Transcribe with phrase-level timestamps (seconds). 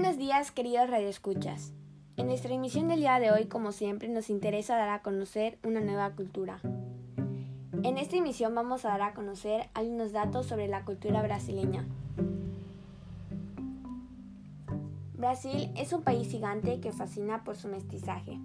[0.00, 1.72] buenos días, queridos radioescuchas.
[2.16, 5.80] En nuestra emisión del día de hoy, como siempre, nos interesa dar a conocer una
[5.80, 6.60] nueva cultura.
[7.82, 11.84] En esta emisión vamos a dar a conocer algunos datos sobre la cultura brasileña.
[15.14, 18.38] Brasil es un país gigante que fascina por su mestizaje.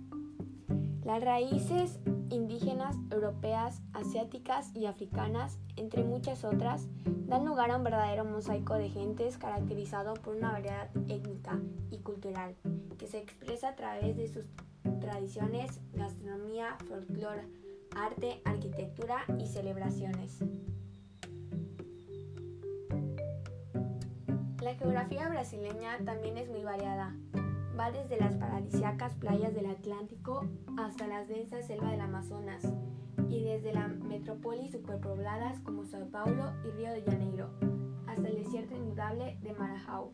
[1.06, 2.00] Las raíces
[2.32, 2.73] indígenas,
[3.24, 6.88] europeas, asiáticas y africanas, entre muchas otras,
[7.26, 12.56] dan lugar a un verdadero mosaico de gentes caracterizado por una variedad étnica y cultural
[12.98, 14.46] que se expresa a través de sus
[15.00, 17.48] tradiciones, gastronomía, folclore,
[17.96, 20.40] arte, arquitectura y celebraciones.
[24.62, 27.16] La geografía brasileña también es muy variada.
[27.78, 30.46] Va desde las paradisíacas playas del Atlántico
[30.78, 32.64] hasta las densas selvas del Amazonas
[33.34, 37.50] y desde las metrópolis superpobladas como Sao Paulo y Río de Janeiro
[38.06, 40.14] hasta el desierto indudable de Marajao.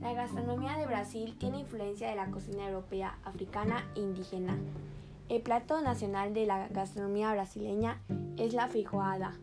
[0.00, 4.58] La gastronomía de Brasil tiene influencia de la cocina europea, africana e indígena.
[5.28, 8.02] El plato nacional de la gastronomía brasileña
[8.36, 9.36] es la feijoada.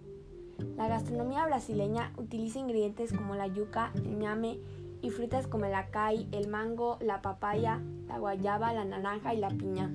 [0.76, 4.59] La gastronomía brasileña utiliza ingredientes como la yuca, el ñame
[5.02, 9.48] y frutas como el acai, el mango, la papaya, la guayaba, la naranja y la
[9.48, 9.89] piña.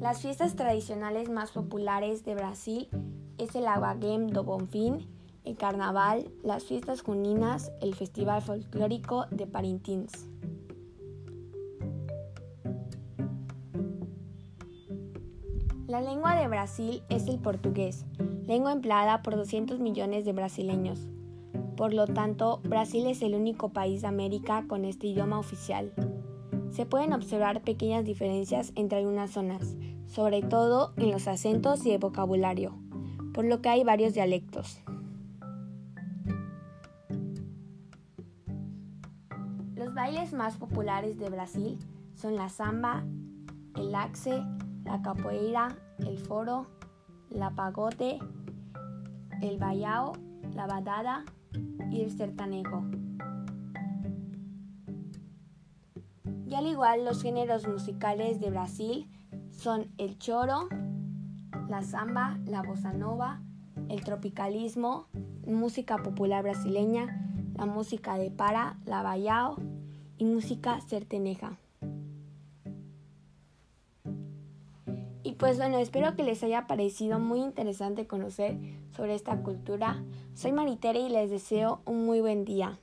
[0.00, 2.88] Las fiestas tradicionales más populares de Brasil
[3.36, 5.08] es el Aguagem do Bonfim,
[5.44, 10.28] el carnaval, las fiestas juninas, el festival folclórico de Parintins.
[15.88, 18.06] La lengua de Brasil es el portugués,
[18.46, 21.08] lengua empleada por 200 millones de brasileños.
[21.76, 25.92] Por lo tanto, Brasil es el único país de América con este idioma oficial.
[26.78, 29.74] Se pueden observar pequeñas diferencias entre algunas zonas,
[30.06, 32.72] sobre todo en los acentos y el vocabulario,
[33.34, 34.80] por lo que hay varios dialectos.
[39.74, 41.80] Los bailes más populares de Brasil
[42.14, 43.02] son la samba,
[43.74, 44.40] el axe,
[44.84, 46.68] la capoeira, el foro,
[47.28, 48.20] la pagote,
[49.42, 50.12] el bayao,
[50.54, 51.24] la badada
[51.90, 52.84] y el sertanejo.
[56.48, 59.06] Y al igual los géneros musicales de Brasil
[59.50, 60.68] son el choro,
[61.68, 63.42] la samba, la bossa nova,
[63.90, 65.06] el tropicalismo,
[65.46, 69.56] música popular brasileña, la música de para, la bayao
[70.16, 71.58] y música sertaneja.
[75.22, 78.56] Y pues bueno, espero que les haya parecido muy interesante conocer
[78.96, 80.02] sobre esta cultura.
[80.32, 82.78] Soy Maritere y les deseo un muy buen día.